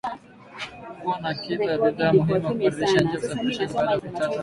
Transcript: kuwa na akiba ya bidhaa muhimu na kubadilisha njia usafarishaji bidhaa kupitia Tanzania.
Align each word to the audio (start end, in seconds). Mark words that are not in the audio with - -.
kuwa 0.99 1.15
na 1.21 1.29
akiba 1.33 1.63
ya 1.71 1.77
bidhaa 1.77 2.13
muhimu 2.13 2.39
na 2.43 2.49
kubadilisha 2.53 2.99
njia 3.01 3.19
usafarishaji 3.19 3.71
bidhaa 3.73 3.95
kupitia 3.97 4.19
Tanzania. 4.19 4.39